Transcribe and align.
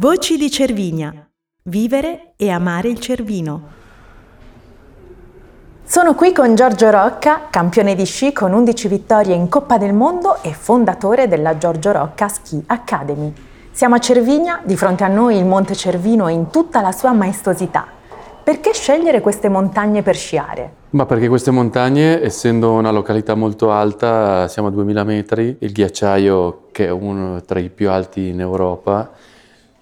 Voci 0.00 0.36
di 0.36 0.48
Cervinia. 0.48 1.28
Vivere 1.64 2.34
e 2.36 2.50
amare 2.50 2.88
il 2.88 3.00
Cervino. 3.00 3.62
Sono 5.82 6.14
qui 6.14 6.32
con 6.32 6.54
Giorgio 6.54 6.88
Rocca, 6.90 7.48
campione 7.50 7.96
di 7.96 8.04
sci 8.04 8.32
con 8.32 8.52
11 8.52 8.86
vittorie 8.86 9.34
in 9.34 9.48
Coppa 9.48 9.76
del 9.76 9.92
Mondo 9.92 10.40
e 10.40 10.52
fondatore 10.52 11.26
della 11.26 11.58
Giorgio 11.58 11.90
Rocca 11.90 12.28
Ski 12.28 12.62
Academy. 12.66 13.32
Siamo 13.72 13.96
a 13.96 13.98
Cervinia, 13.98 14.60
di 14.62 14.76
fronte 14.76 15.02
a 15.02 15.08
noi 15.08 15.36
il 15.36 15.44
Monte 15.44 15.74
Cervino 15.74 16.28
in 16.28 16.48
tutta 16.50 16.80
la 16.80 16.92
sua 16.92 17.10
maestosità. 17.10 17.84
Perché 18.44 18.72
scegliere 18.74 19.20
queste 19.20 19.48
montagne 19.48 20.02
per 20.02 20.14
sciare? 20.14 20.74
Ma 20.90 21.06
perché 21.06 21.26
queste 21.26 21.50
montagne, 21.50 22.22
essendo 22.22 22.70
una 22.70 22.92
località 22.92 23.34
molto 23.34 23.72
alta, 23.72 24.46
siamo 24.46 24.68
a 24.68 24.70
2000 24.70 25.02
metri, 25.02 25.56
il 25.58 25.72
ghiacciaio 25.72 26.68
che 26.70 26.86
è 26.86 26.90
uno 26.90 27.40
tra 27.40 27.58
i 27.58 27.68
più 27.68 27.90
alti 27.90 28.28
in 28.28 28.38
Europa, 28.38 29.10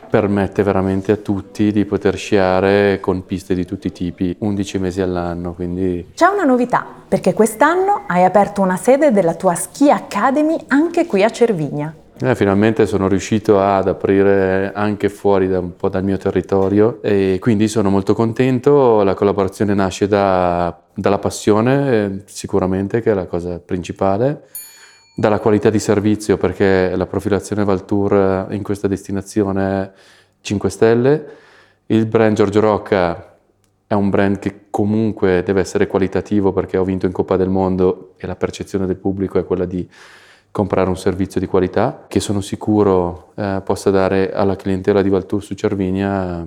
permette 0.08 0.62
veramente 0.62 1.12
a 1.12 1.16
tutti 1.16 1.72
di 1.72 1.84
poter 1.84 2.16
sciare 2.16 2.98
con 3.00 3.24
piste 3.24 3.54
di 3.54 3.64
tutti 3.64 3.88
i 3.88 3.92
tipi, 3.92 4.34
11 4.38 4.78
mesi 4.78 5.00
all'anno, 5.00 5.52
quindi... 5.52 6.12
C'è 6.14 6.26
una 6.26 6.44
novità, 6.44 6.84
perché 7.06 7.34
quest'anno 7.34 8.02
hai 8.06 8.24
aperto 8.24 8.62
una 8.62 8.76
sede 8.76 9.10
della 9.12 9.34
tua 9.34 9.54
Ski 9.54 9.90
Academy 9.90 10.56
anche 10.68 11.06
qui 11.06 11.22
a 11.22 11.30
Cervinia. 11.30 11.94
Eh, 12.18 12.34
finalmente 12.34 12.86
sono 12.86 13.08
riuscito 13.08 13.60
ad 13.60 13.88
aprire 13.88 14.72
anche 14.74 15.10
fuori 15.10 15.48
da 15.48 15.58
un 15.58 15.76
po' 15.76 15.90
dal 15.90 16.02
mio 16.02 16.16
territorio 16.16 17.02
e 17.02 17.36
quindi 17.38 17.68
sono 17.68 17.90
molto 17.90 18.14
contento. 18.14 19.02
La 19.02 19.12
collaborazione 19.12 19.74
nasce 19.74 20.08
da, 20.08 20.74
dalla 20.94 21.18
passione, 21.18 21.92
eh, 21.92 22.22
sicuramente, 22.24 23.02
che 23.02 23.10
è 23.10 23.14
la 23.14 23.26
cosa 23.26 23.58
principale, 23.58 24.44
dalla 25.18 25.38
qualità 25.38 25.70
di 25.70 25.78
servizio, 25.78 26.36
perché 26.36 26.94
la 26.94 27.06
profilazione 27.06 27.64
Valtour 27.64 28.48
in 28.50 28.62
questa 28.62 28.86
destinazione 28.86 29.82
è 29.82 29.90
5 30.42 30.68
stelle. 30.68 31.36
Il 31.86 32.04
brand 32.04 32.36
Giorgio 32.36 32.60
Rocca 32.60 33.34
è 33.86 33.94
un 33.94 34.10
brand 34.10 34.38
che 34.38 34.66
comunque 34.68 35.42
deve 35.42 35.60
essere 35.60 35.86
qualitativo 35.86 36.52
perché 36.52 36.76
ho 36.76 36.84
vinto 36.84 37.06
in 37.06 37.12
Coppa 37.12 37.36
del 37.36 37.48
Mondo 37.48 38.12
e 38.18 38.26
la 38.26 38.36
percezione 38.36 38.84
del 38.84 38.96
pubblico 38.96 39.38
è 39.38 39.44
quella 39.46 39.64
di 39.64 39.88
comprare 40.50 40.90
un 40.90 40.98
servizio 40.98 41.40
di 41.40 41.46
qualità 41.46 42.04
che 42.08 42.20
sono 42.20 42.42
sicuro 42.42 43.32
eh, 43.36 43.62
possa 43.64 43.90
dare 43.90 44.32
alla 44.32 44.56
clientela 44.56 45.00
di 45.00 45.08
Valtour 45.08 45.42
su 45.42 45.54
Cervinia 45.54 46.46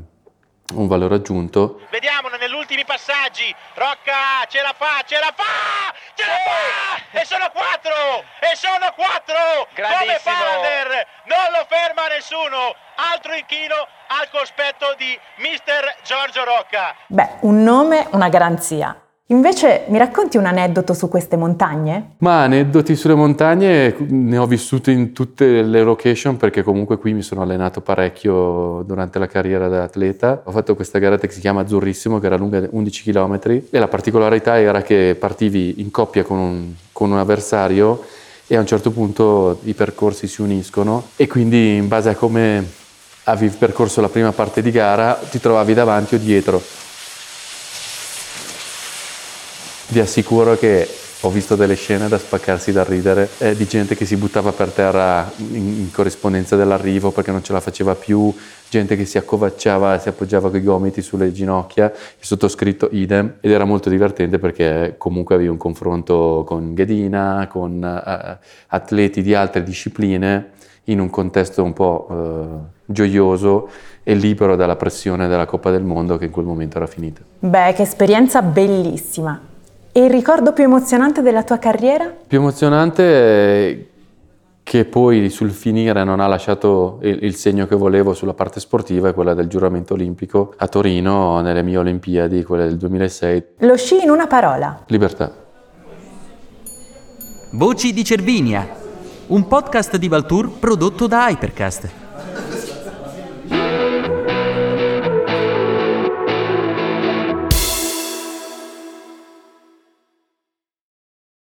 un 0.74 0.88
valore 0.88 1.16
aggiunto. 1.16 1.80
Vediamolo 1.90 2.38
negli 2.38 2.54
ultimi 2.54 2.86
passaggi. 2.86 3.54
Rocca 3.74 4.46
ce 4.48 4.62
la 4.62 4.76
fa, 4.78 5.02
ce 5.08 5.16
la 5.16 5.34
fa, 5.36 5.94
ce 6.14 6.24
la 6.24 6.38
fa! 6.46 6.89
E 7.12 7.26
sono 7.26 7.50
quattro! 7.52 8.22
E 8.38 8.54
sono 8.54 8.94
quattro! 8.94 9.66
Come 9.74 10.20
Falander! 10.22 11.08
Non 11.26 11.50
lo 11.58 11.66
ferma 11.66 12.06
nessuno! 12.06 12.78
Altro 13.14 13.34
inchino 13.34 13.74
al 14.14 14.30
cospetto 14.30 14.94
di 14.96 15.18
mister 15.42 15.98
Giorgio 16.06 16.44
Rocca. 16.46 16.94
Beh, 17.08 17.42
un 17.50 17.64
nome, 17.64 18.06
una 18.12 18.30
garanzia. 18.30 18.96
Invece 19.32 19.86
mi 19.90 20.00
racconti 20.00 20.38
un 20.38 20.46
aneddoto 20.46 20.96
su 20.96 21.08
queste 21.08 21.38
montagne? 21.38 22.16
Ma 22.20 22.44
aneddoti 22.44 22.96
sulle 22.96 23.14
montagne 23.14 23.96
ne 24.08 24.38
ho 24.38 24.48
vissuti 24.48 24.92
in 24.92 25.14
tutte 25.14 25.62
le 25.62 25.84
location 25.84 26.36
perché 26.38 26.64
comunque 26.64 26.98
qui 26.98 27.14
mi 27.14 27.22
sono 27.22 27.44
allenato 27.44 27.82
parecchio 27.82 28.82
durante 28.88 29.20
la 29.20 29.28
carriera 29.28 29.68
da 29.68 29.84
atleta. 29.84 30.42
Ho 30.46 30.52
fatto 30.52 30.74
questa 30.74 30.98
garetta 30.98 31.28
che 31.28 31.34
si 31.34 31.42
chiama 31.42 31.62
Azzurrissimo 31.62 32.18
che 32.18 32.26
era 32.26 32.38
lunga 32.38 32.68
11 32.70 33.04
km 33.04 33.40
e 33.70 33.78
la 33.78 33.88
particolarità 33.88 34.60
era 34.60 34.82
che 34.82 35.16
partivi 35.20 35.80
in 35.80 35.92
coppia 35.92 36.24
con 36.24 36.38
un, 36.40 36.74
con 37.00 37.12
un 37.12 37.18
avversario 37.18 38.04
e 38.46 38.58
a 38.58 38.60
un 38.60 38.68
certo 38.68 38.92
punto 38.92 39.62
i 39.64 39.74
percorsi 39.74 40.28
si 40.28 40.42
uniscono 40.42 41.12
e 41.16 41.28
quindi 41.28 41.76
in 41.76 41.88
base 41.88 42.10
a 42.10 42.16
come 42.16 42.70
avevi 43.24 43.56
percorso 43.56 44.02
la 44.02 44.10
prima 44.10 44.34
parte 44.34 44.62
di 44.62 44.70
gara 44.70 45.14
ti 45.14 45.40
trovavi 45.40 45.74
davanti 45.74 46.16
o 46.16 46.18
dietro. 46.18 46.62
Vi 49.88 50.00
assicuro 50.02 50.58
che 50.58 50.90
ho 51.22 51.30
visto 51.30 51.56
delle 51.56 51.76
scene 51.76 52.08
da 52.08 52.18
spaccarsi 52.18 52.72
da 52.72 52.84
ridere 52.84 53.28
eh, 53.40 53.54
di 53.54 53.66
gente 53.66 53.94
che 53.96 54.06
si 54.06 54.16
buttava 54.16 54.54
per 54.54 54.70
terra 54.70 55.30
in, 55.38 55.68
in, 55.68 55.92
corrispondenza 55.92 56.56
dell'arrivo 56.56 57.12
perché 57.12 57.32
non 57.32 57.44
ce 57.44 57.52
la 57.52 57.60
faceva 57.60 57.94
più, 57.94 58.34
gente 58.70 58.96
che 58.96 59.04
si 59.04 59.18
accovacciava 59.18 59.96
e 59.96 60.00
si 60.00 60.08
appoggiava 60.08 60.50
con 60.50 60.60
i 60.60 60.64
gomiti 60.64 61.02
sulle 61.02 61.34
ginocchia, 61.34 61.92
il 61.92 62.26
sottoscritto 62.26 62.88
idem 62.94 63.36
ed 63.42 63.52
era 63.52 63.66
molto 63.66 63.90
divertente 63.90 64.40
perché 64.40 64.96
comunque 64.98 65.36
avevi 65.36 65.50
un 65.50 65.58
confronto 65.58 66.46
con 66.48 66.74
Ghedina, 66.74 67.48
con 67.50 67.82
uh, 67.82 68.46
atleti 68.68 69.22
di 69.22 69.34
altre 69.34 69.62
discipline 69.64 70.52
in 70.86 71.02
un 71.02 71.10
contesto 71.10 71.64
un 71.64 71.74
po' 71.74 72.08
uh, 72.10 72.66
gioioso 72.86 73.70
e 74.04 74.14
libero 74.14 74.56
dalla 74.56 74.78
pressione 74.78 75.28
della 75.28 75.46
Coppa 75.46 75.70
del 75.70 75.84
Mondo 75.84 76.18
che 76.18 76.26
in 76.26 76.32
quel 76.32 76.46
momento 76.46 76.78
era 76.78 76.88
finita. 76.88 77.22
Beh, 77.40 77.74
che 77.74 77.82
esperienza 77.82 78.42
bellissima! 78.42 79.49
E 79.92 80.04
il 80.04 80.10
ricordo 80.10 80.54
più 80.54 80.64
emozionante 80.64 81.22
della 81.22 81.44
tua 81.44 81.58
carriera? 81.58 82.14
Più 82.28 82.38
emozionante 82.38 83.88
che 84.62 84.86
poi 84.86 85.30
sul 85.30 85.50
finire 85.50 86.04
non 86.04 86.20
ha 86.20 86.28
lasciato 86.28 87.00
il, 87.02 87.24
il, 87.24 87.36
segno 87.36 87.66
che 87.66 87.76
volevo 87.76 88.14
sulla 88.14 88.36
parte 88.36 88.60
sportiva 88.60 89.10
è 89.10 89.16
quella 89.16 89.34
del 89.34 89.48
giuramento 89.48 89.96
olimpico 89.96 90.54
a 90.58 90.68
Torino 90.68 91.42
nelle 91.42 91.64
mie 91.64 91.78
Olimpiadi, 91.78 92.44
quelle 92.44 92.66
del 92.66 92.78
2006. 92.78 93.44
Lo 93.60 93.76
sci 93.76 94.04
in 94.04 94.12
una 94.12 94.28
parola. 94.28 94.84
Libertà. 94.86 95.34
Voci 97.54 97.94
di 97.94 98.04
Cervinia, 98.04 98.68
un 99.28 99.48
podcast 99.48 99.98
di 99.98 100.08
Valtour 100.08 100.52
prodotto 100.60 101.08
da 101.08 101.30
Hypercast. 101.30 102.09